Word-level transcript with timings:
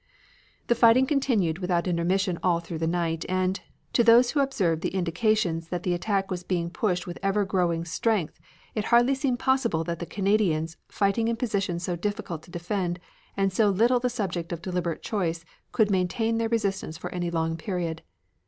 The 0.65 0.73
fighting 0.73 1.05
continued 1.05 1.59
without 1.59 1.87
intermission 1.87 2.39
all 2.41 2.59
through 2.59 2.79
the 2.79 2.87
night, 2.87 3.23
and, 3.29 3.59
to 3.93 4.03
those 4.03 4.31
who 4.31 4.39
observed 4.39 4.81
the 4.81 4.95
indications 4.95 5.67
that 5.67 5.83
the 5.83 5.93
attack 5.93 6.31
was 6.31 6.41
being 6.41 6.71
pushed 6.71 7.05
with 7.05 7.19
ever 7.21 7.45
growing 7.45 7.85
strength, 7.85 8.39
it 8.73 8.85
hardly 8.85 9.13
seemed 9.13 9.37
possible 9.37 9.83
that 9.83 9.99
the 9.99 10.07
Canadians, 10.07 10.75
fighting 10.87 11.27
in 11.27 11.35
positions 11.35 11.83
so 11.83 11.95
difficult 11.95 12.41
to 12.41 12.49
defend 12.49 12.99
and 13.37 13.53
so 13.53 13.69
little 13.69 13.99
the 13.99 14.09
subject 14.09 14.51
of 14.51 14.63
deliberate 14.63 15.03
choice, 15.03 15.45
could 15.71 15.91
maintain 15.91 16.39
their 16.39 16.49
resistance 16.49 16.97
for 16.97 17.13
any 17.13 17.29
long 17.29 17.55
period. 17.55 18.01